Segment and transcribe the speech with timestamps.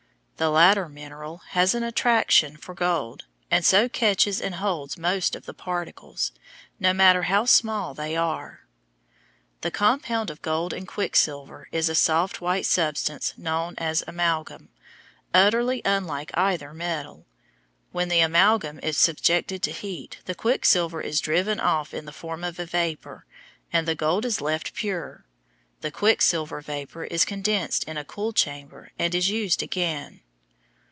[0.37, 5.45] The latter mineral has an attraction for gold, and so catches and holds most of
[5.45, 6.31] the particles,
[6.79, 8.61] no matter how small they are.
[9.61, 14.69] The compound of gold and quicksilver is a soft white substance known as amalgam,
[15.31, 17.27] utterly unlike either metal.
[17.91, 22.43] When the amalgam is subjected to heat, the quicksilver is driven off in the form
[22.43, 23.27] of a vapor,
[23.71, 25.23] and the gold is left pure.
[25.81, 30.21] The quicksilver vapor is condensed in a cool chamber and is used again.